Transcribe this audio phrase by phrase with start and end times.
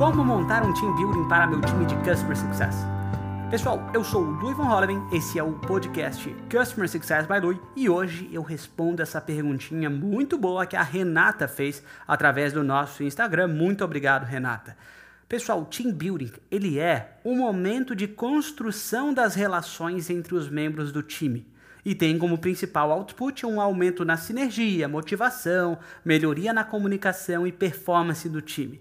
[0.00, 2.74] Como montar um team building para meu time de Customer Success?
[3.50, 7.58] Pessoal, eu sou o Louis Von Holleman, esse é o podcast Customer Success by Louis
[7.76, 13.02] e hoje eu respondo essa perguntinha muito boa que a Renata fez através do nosso
[13.02, 13.48] Instagram.
[13.48, 14.74] Muito obrigado, Renata.
[15.28, 21.02] Pessoal, team building, ele é o momento de construção das relações entre os membros do
[21.02, 21.46] time
[21.84, 28.26] e tem como principal output um aumento na sinergia, motivação, melhoria na comunicação e performance
[28.30, 28.80] do time.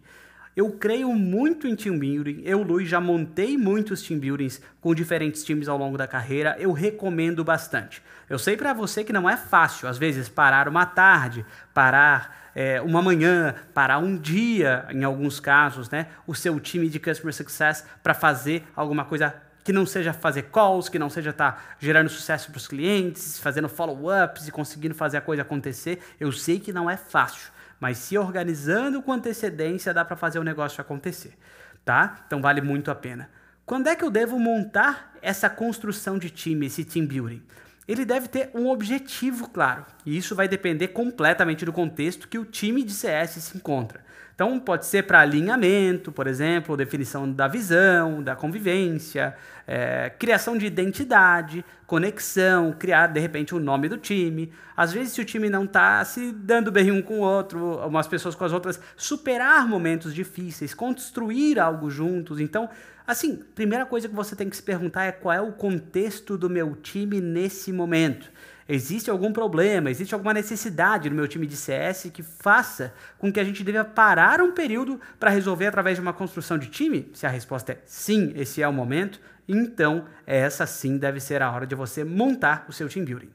[0.55, 2.41] Eu creio muito em team building.
[2.43, 6.55] Eu, Luiz, já montei muitos team buildings com diferentes times ao longo da carreira.
[6.59, 8.01] Eu recomendo bastante.
[8.29, 12.81] Eu sei para você que não é fácil, às vezes, parar uma tarde, parar é,
[12.81, 16.07] uma manhã, parar um dia, em alguns casos, né?
[16.27, 20.89] O seu time de Customer Success para fazer alguma coisa que não seja fazer calls,
[20.89, 25.17] que não seja estar tá gerando sucesso para os clientes, fazendo follow-ups e conseguindo fazer
[25.17, 25.99] a coisa acontecer.
[26.19, 30.43] Eu sei que não é fácil, mas se organizando com antecedência dá para fazer o
[30.43, 31.37] negócio acontecer,
[31.85, 32.23] tá?
[32.27, 33.29] Então vale muito a pena.
[33.65, 37.43] Quando é que eu devo montar essa construção de time, esse team building?
[37.87, 42.45] Ele deve ter um objetivo claro, e isso vai depender completamente do contexto que o
[42.45, 44.03] time de CS se encontra.
[44.39, 49.35] Então, pode ser para alinhamento, por exemplo, definição da visão, da convivência,
[49.67, 54.49] é, criação de identidade, conexão, criar de repente o nome do time.
[54.77, 58.07] Às vezes, se o time não está se dando bem um com o outro, umas
[58.07, 62.39] pessoas com as outras, superar momentos difíceis, construir algo juntos.
[62.39, 62.69] Então,
[63.05, 66.49] assim, primeira coisa que você tem que se perguntar é qual é o contexto do
[66.49, 68.31] meu time nesse momento.
[68.71, 73.39] Existe algum problema, existe alguma necessidade no meu time de CS que faça com que
[73.39, 77.09] a gente deva parar um período para resolver através de uma construção de time?
[77.15, 81.51] Se a resposta é sim, esse é o momento, então essa sim deve ser a
[81.51, 83.31] hora de você montar o seu team building.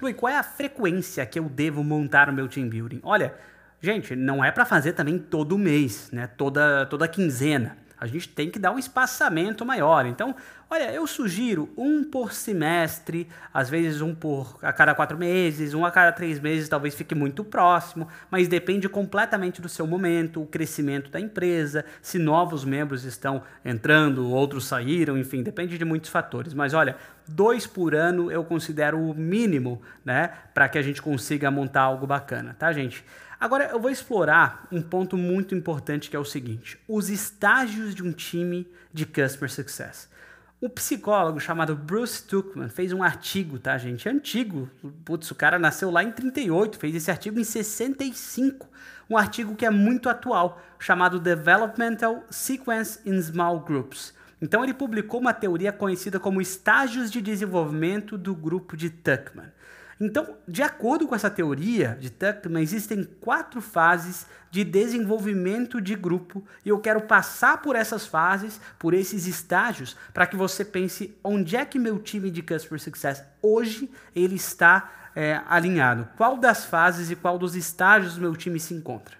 [0.00, 3.00] Lui, qual é a frequência que eu devo montar o meu team building?
[3.02, 3.34] Olha,
[3.80, 6.28] gente, não é para fazer também todo mês, né?
[6.28, 10.06] Toda toda quinzena a gente tem que dar um espaçamento maior.
[10.06, 10.34] Então,
[10.68, 15.84] olha, eu sugiro um por semestre, às vezes um por a cada quatro meses, um
[15.84, 20.46] a cada três meses, talvez fique muito próximo, mas depende completamente do seu momento, o
[20.46, 26.52] crescimento da empresa, se novos membros estão entrando, outros saíram, enfim, depende de muitos fatores.
[26.52, 26.96] Mas olha,
[27.28, 32.06] dois por ano eu considero o mínimo, né, para que a gente consiga montar algo
[32.06, 33.04] bacana, tá, gente?
[33.38, 38.02] Agora eu vou explorar um ponto muito importante que é o seguinte: os estágios de
[38.02, 40.08] um time de customer success.
[40.60, 44.08] Um psicólogo chamado Bruce Tuckman fez um artigo, tá, gente?
[44.08, 44.70] Antigo.
[45.04, 48.66] Putz, o cara nasceu lá em 38, fez esse artigo em 65.
[49.08, 54.14] Um artigo que é muito atual, chamado Developmental Sequence in Small Groups.
[54.40, 59.52] Então ele publicou uma teoria conhecida como estágios de desenvolvimento do grupo de Tuckman.
[59.98, 66.44] Então, de acordo com essa teoria de Tuckman, existem quatro fases de desenvolvimento de grupo
[66.64, 71.56] e eu quero passar por essas fases, por esses estágios, para que você pense onde
[71.56, 76.06] é que meu time de Customer Success hoje ele está é, alinhado.
[76.14, 79.16] Qual das fases e qual dos estágios meu time se encontra?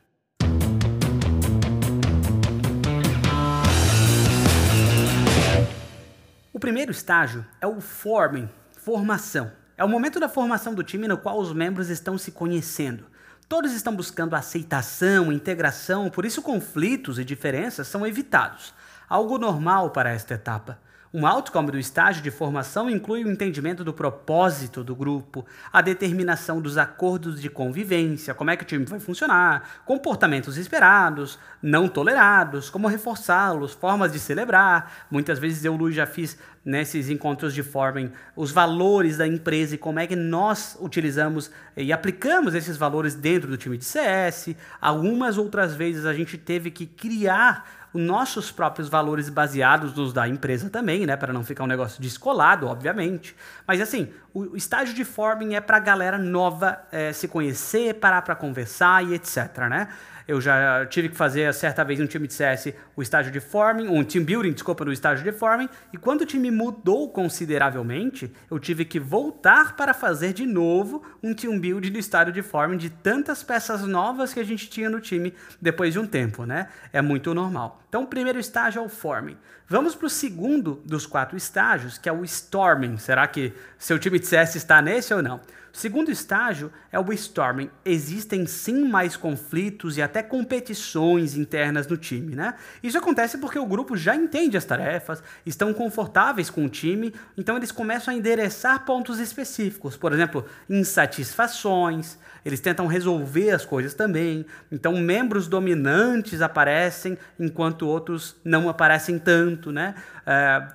[6.52, 9.50] O primeiro estágio é o forming, formação.
[9.78, 13.04] É o momento da formação do time no qual os membros estão se conhecendo.
[13.46, 18.72] Todos estão buscando aceitação, integração, por isso conflitos e diferenças são evitados.
[19.06, 20.78] Algo normal para esta etapa.
[21.12, 26.60] Um outcome do estágio de formação inclui o entendimento do propósito do grupo, a determinação
[26.60, 32.68] dos acordos de convivência, como é que o time vai funcionar, comportamentos esperados, não tolerados,
[32.68, 35.06] como reforçá-los, formas de celebrar.
[35.10, 36.36] Muitas vezes eu, Lu, já fiz
[36.66, 41.92] nesses encontros de formem os valores da empresa e como é que nós utilizamos e
[41.92, 44.56] aplicamos esses valores dentro do time de CS.
[44.80, 50.28] Algumas outras vezes a gente teve que criar os nossos próprios valores baseados nos da
[50.28, 53.34] empresa também, né, para não ficar um negócio descolado, obviamente.
[53.64, 57.94] Mas assim, o, o estágio de forming é para a galera nova é, se conhecer,
[57.94, 59.88] parar para conversar e etc, né?
[60.26, 63.88] Eu já tive que fazer certa vez um time de CS o estágio de forming,
[63.88, 68.58] um team building, desculpa, no estágio de forming, e quando o time mudou consideravelmente, eu
[68.58, 72.90] tive que voltar para fazer de novo um team build no estágio de forming de
[72.90, 76.68] tantas peças novas que a gente tinha no time depois de um tempo, né?
[76.92, 77.85] É muito normal.
[77.96, 79.38] Então, o primeiro estágio é o forming.
[79.66, 82.98] Vamos para o segundo dos quatro estágios, que é o storming.
[82.98, 85.40] Será que seu time de CS está nesse ou não?
[85.72, 87.70] O segundo estágio é o storming.
[87.84, 92.54] Existem sim mais conflitos e até competições internas no time, né?
[92.82, 97.56] Isso acontece porque o grupo já entende as tarefas, estão confortáveis com o time, então
[97.56, 104.46] eles começam a endereçar pontos específicos, por exemplo, insatisfações, eles tentam resolver as coisas também.
[104.70, 109.94] Então, membros dominantes aparecem enquanto outros não aparecem tanto, né?
[110.26, 110.66] É,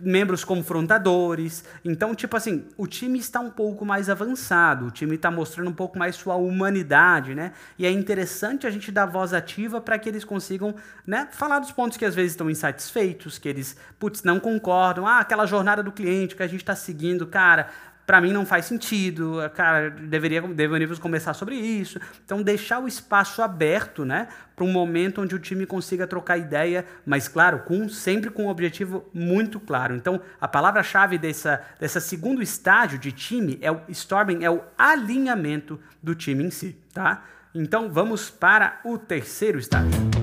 [0.00, 1.64] membros confrontadores.
[1.84, 5.74] Então, tipo assim, o time está um pouco mais avançado, o time está mostrando um
[5.74, 7.52] pouco mais sua humanidade, né?
[7.78, 10.74] E é interessante a gente dar voz ativa para que eles consigam,
[11.06, 15.06] né, falar dos pontos que às vezes estão insatisfeitos, que eles, putz, não concordam.
[15.06, 17.68] Ah, aquela jornada do cliente que a gente está seguindo, cara,
[18.10, 22.00] para mim não faz sentido, cara, deveria, deveríamos conversar sobre isso.
[22.24, 24.26] Então, deixar o espaço aberto, né,
[24.56, 28.48] para um momento onde o time consiga trocar ideia, mas claro, com, sempre com um
[28.48, 29.94] objetivo muito claro.
[29.94, 35.78] Então, a palavra-chave dessa, dessa segundo estágio de time é o storming, é o alinhamento
[36.02, 37.22] do time em si, tá?
[37.54, 40.19] Então, vamos para o terceiro estágio.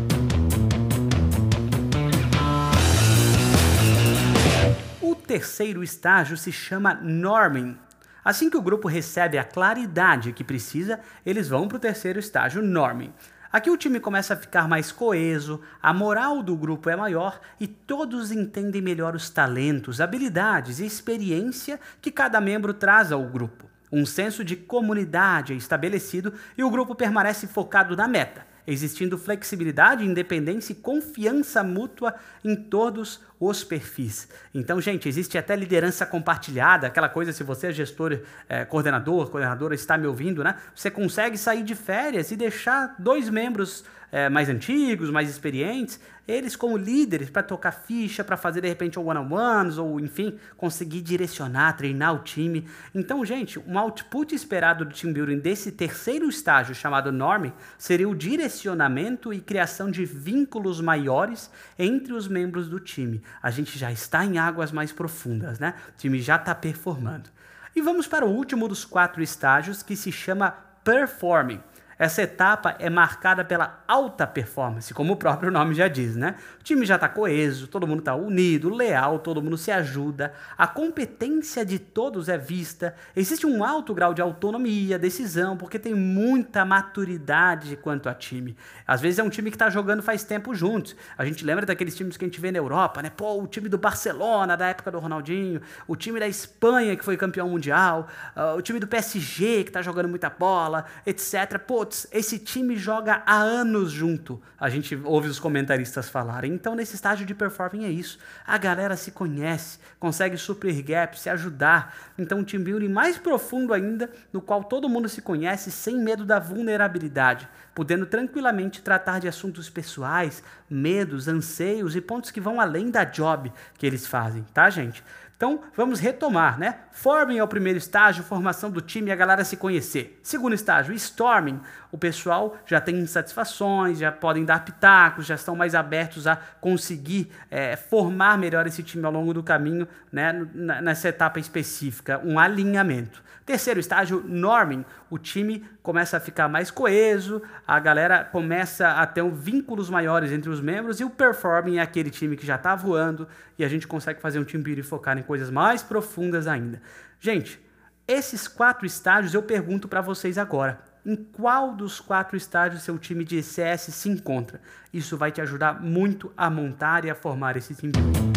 [5.28, 7.78] Terceiro estágio se chama norming.
[8.24, 12.64] Assim que o grupo recebe a claridade que precisa, eles vão para o terceiro estágio,
[12.64, 13.14] norming.
[13.52, 17.68] Aqui o time começa a ficar mais coeso, a moral do grupo é maior e
[17.68, 23.70] todos entendem melhor os talentos, habilidades e experiência que cada membro traz ao grupo.
[23.92, 30.06] Um senso de comunidade é estabelecido e o grupo permanece focado na meta existindo flexibilidade,
[30.06, 34.28] independência e confiança mútua em todos os perfis.
[34.54, 38.20] Então, gente, existe até liderança compartilhada, aquela coisa, se você é gestor,
[38.50, 40.58] é, coordenador, coordenadora, está me ouvindo, né?
[40.76, 46.58] Você consegue sair de férias e deixar dois membros é, mais antigos, mais experientes, eles
[46.58, 52.14] como líderes para tocar ficha, para fazer de repente one-on-ones, ou enfim, conseguir direcionar, treinar
[52.14, 52.68] o time.
[52.94, 58.16] Então, gente, um output esperado do team building desse terceiro estágio chamado norming seria o
[58.16, 61.50] direcionamento e criação de vínculos maiores
[61.80, 63.22] entre os membros do time.
[63.42, 65.76] A gente já está em águas mais profundas, né?
[65.94, 67.30] O time já está performando.
[67.74, 70.52] E vamos para o último dos quatro estágios que se chama
[70.84, 71.62] performing.
[72.00, 76.36] Essa etapa é marcada pela alta performance, como o próprio nome já diz, né?
[76.60, 80.68] O time já está coeso, todo mundo está unido, leal, todo mundo se ajuda, a
[80.68, 86.64] competência de todos é vista, existe um alto grau de autonomia, decisão, porque tem muita
[86.64, 88.56] maturidade quanto a time.
[88.86, 90.96] Às vezes é um time que está jogando faz tempo juntos.
[91.18, 93.10] A gente lembra daqueles times que a gente vê na Europa, né?
[93.10, 97.18] Pô, o time do Barcelona, da época do Ronaldinho, o time da Espanha, que foi
[97.18, 101.58] campeão mundial, uh, o time do PSG, que está jogando muita bola, etc.
[101.66, 104.42] Pô, esse time joga há anos junto.
[104.60, 106.54] A gente ouve os comentaristas falarem.
[106.54, 108.18] Então, nesse estágio de performing é isso.
[108.46, 111.96] A galera se conhece, consegue suprir gaps, se ajudar.
[112.18, 116.26] Então, um team building mais profundo ainda, no qual todo mundo se conhece sem medo
[116.26, 117.48] da vulnerabilidade,
[117.78, 123.54] podendo tranquilamente tratar de assuntos pessoais, medos, anseios e pontos que vão além da job
[123.78, 125.04] que eles fazem, tá, gente?
[125.36, 126.80] Então, vamos retomar, né?
[126.92, 130.20] Forming é o primeiro estágio, formação do time e a galera se conhecer.
[130.24, 131.62] Segundo estágio, storming.
[131.92, 137.30] O pessoal já tem insatisfações, já podem dar pitacos, já estão mais abertos a conseguir
[137.52, 140.34] é, formar melhor esse time ao longo do caminho, né?
[140.34, 143.22] Nessa etapa específica, um alinhamento.
[143.48, 144.84] Terceiro estágio, norming.
[145.10, 150.34] O time começa a ficar mais coeso, a galera começa a ter um vínculos maiores
[150.34, 153.26] entre os membros e o performing é aquele time que já está voando
[153.58, 156.82] e a gente consegue fazer um time building focar em coisas mais profundas ainda.
[157.22, 157.58] Gente,
[158.06, 160.82] esses quatro estágios eu pergunto para vocês agora.
[161.06, 164.60] Em qual dos quatro estágios seu time de CS se encontra?
[164.94, 168.37] Isso vai te ajudar muito a montar e a formar esse time building.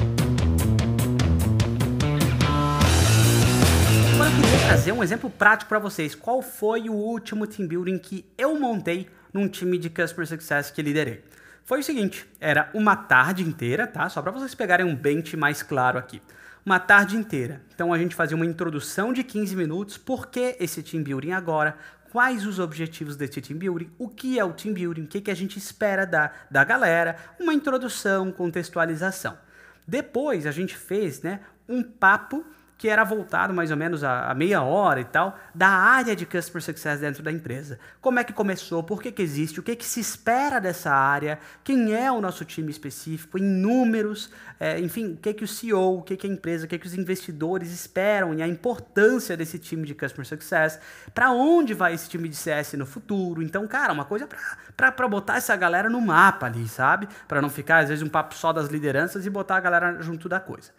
[4.71, 6.15] Trazer um exemplo prático para vocês.
[6.15, 10.81] Qual foi o último team building que eu montei num time de Customer Success que
[10.81, 11.25] liderei?
[11.65, 14.09] Foi o seguinte, era uma tarde inteira, tá?
[14.09, 16.23] Só para vocês pegarem um bench mais claro aqui.
[16.65, 17.61] Uma tarde inteira.
[17.75, 21.77] Então a gente fazia uma introdução de 15 minutos, por que esse team building agora,
[22.13, 25.33] quais os objetivos desse team building, o que é o team building, o que, que
[25.33, 29.37] a gente espera da, da galera, uma introdução, contextualização.
[29.85, 32.47] Depois a gente fez né, um papo
[32.81, 36.25] que era voltado mais ou menos a, a, meia hora e tal, da área de
[36.25, 37.79] Customer Success dentro da empresa.
[38.01, 41.39] Como é que começou, por que, que existe, o que, que se espera dessa área,
[41.63, 45.99] quem é o nosso time específico, em números, é, enfim, o que, que o CEO,
[45.99, 49.59] o que, que a empresa, o que, que os investidores esperam e a importância desse
[49.59, 50.81] time de Customer Success,
[51.13, 53.43] para onde vai esse time de CS no futuro.
[53.43, 54.27] Então, cara, uma coisa
[54.75, 57.07] para botar essa galera no mapa ali, sabe?
[57.29, 60.31] Para não ficar, às vezes, um papo só das lideranças e botar a galera junto
[60.31, 60.71] da coisa.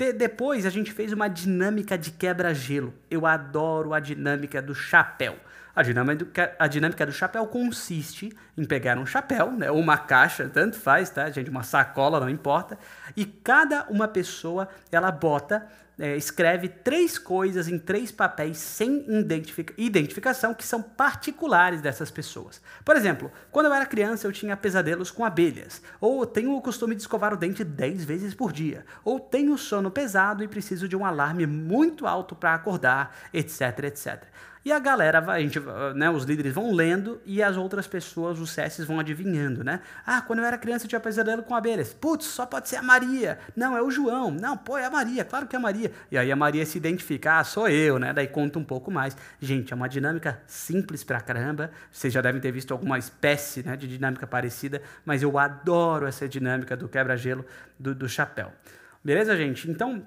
[0.00, 2.94] De depois a gente fez uma dinâmica de quebra-gelo.
[3.10, 5.36] Eu adoro a dinâmica do chapéu.
[5.78, 10.50] A dinâmica, a dinâmica do chapéu consiste em pegar um chapéu, né, ou uma caixa,
[10.52, 11.48] tanto faz, tá, gente?
[11.48, 12.76] Uma sacola, não importa.
[13.16, 19.72] E cada uma pessoa, ela bota, é, escreve três coisas em três papéis sem identific
[19.78, 22.60] identificação que são particulares dessas pessoas.
[22.84, 25.80] Por exemplo, quando eu era criança eu tinha pesadelos com abelhas.
[26.00, 28.84] Ou tenho o costume de escovar o dente dez vezes por dia.
[29.04, 34.24] Ou tenho sono pesado e preciso de um alarme muito alto para acordar, etc, etc.
[34.64, 35.60] E a galera, vai, a gente,
[35.94, 39.80] né, os líderes vão lendo e as outras pessoas, os CS vão adivinhando, né?
[40.04, 41.94] Ah, quando eu era criança eu tinha pesadelo com abelhas.
[41.94, 43.38] Putz, só pode ser a Maria.
[43.56, 44.30] Não, é o João.
[44.30, 45.24] Não, pô, é a Maria.
[45.24, 45.92] Claro que é a Maria.
[46.10, 48.12] E aí a Maria se identifica, ah, sou eu, né?
[48.12, 49.16] Daí conta um pouco mais.
[49.40, 51.70] Gente, é uma dinâmica simples pra caramba.
[51.90, 56.28] Vocês já devem ter visto alguma espécie né, de dinâmica parecida, mas eu adoro essa
[56.28, 57.44] dinâmica do quebra-gelo
[57.78, 58.52] do, do chapéu.
[59.02, 59.70] Beleza, gente?
[59.70, 60.06] Então,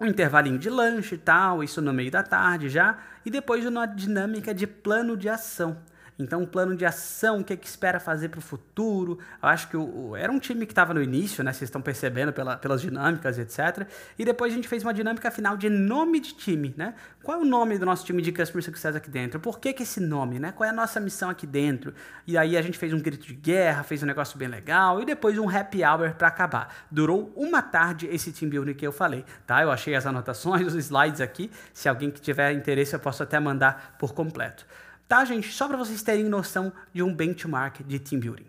[0.00, 3.86] um intervalinho de lanche e tal, isso no meio da tarde já, e depois uma
[3.86, 5.78] dinâmica de plano de ação.
[6.18, 9.18] Então, um plano de ação, o que, é que espera fazer para o futuro.
[9.42, 11.52] Eu acho que o, o era um time que estava no início, né?
[11.52, 13.86] Vocês estão percebendo pela, pelas dinâmicas, etc.
[14.18, 16.94] E depois a gente fez uma dinâmica final de nome de time, né?
[17.22, 19.38] Qual é o nome do nosso time de Customer Success aqui dentro?
[19.38, 20.52] Por que, que esse nome, né?
[20.52, 21.92] Qual é a nossa missão aqui dentro?
[22.26, 25.04] E aí a gente fez um grito de guerra, fez um negócio bem legal e
[25.04, 26.74] depois um happy hour para acabar.
[26.90, 29.62] Durou uma tarde esse team building que eu falei, tá?
[29.62, 31.50] Eu achei as anotações, os slides aqui.
[31.74, 34.64] Se alguém que tiver interesse, eu posso até mandar por completo.
[35.08, 35.52] Tá, gente?
[35.52, 38.46] Só para vocês terem noção de um benchmark de team building.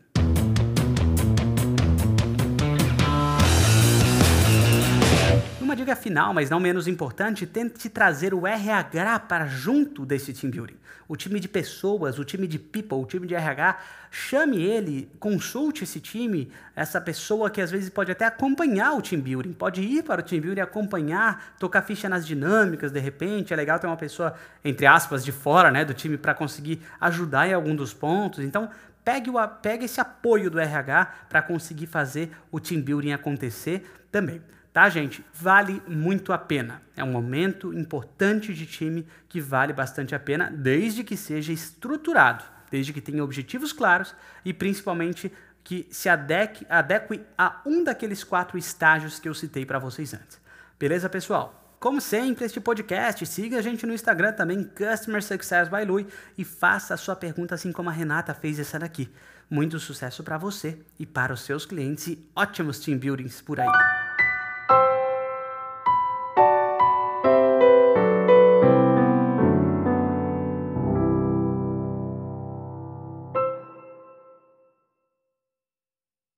[5.68, 10.50] Uma dica final, mas não menos importante, tente trazer o RH para junto desse team
[10.50, 10.78] building.
[11.10, 13.78] O time de pessoas, o time de people, o time de RH,
[14.10, 19.20] chame ele, consulte esse time, essa pessoa que às vezes pode até acompanhar o team
[19.20, 23.56] building, pode ir para o team building acompanhar, tocar ficha nas dinâmicas, de repente, é
[23.58, 27.54] legal ter uma pessoa, entre aspas, de fora né, do time para conseguir ajudar em
[27.54, 28.40] algum dos pontos.
[28.40, 28.70] Então,
[29.04, 34.42] pegue, o, pegue esse apoio do RH para conseguir fazer o team building acontecer também.
[34.78, 35.26] Tá, gente?
[35.34, 36.84] Vale muito a pena.
[36.96, 42.44] É um momento importante de time que vale bastante a pena, desde que seja estruturado,
[42.70, 44.14] desde que tenha objetivos claros
[44.46, 49.80] e principalmente que se adeque, adeque a um daqueles quatro estágios que eu citei para
[49.80, 50.40] vocês antes.
[50.80, 51.76] Beleza, pessoal?
[51.80, 56.06] Como sempre, este podcast, siga a gente no Instagram também, Customer Success by Lui,
[56.38, 59.12] e faça a sua pergunta assim como a Renata fez essa daqui.
[59.50, 64.07] Muito sucesso para você e para os seus clientes e ótimos team buildings por aí.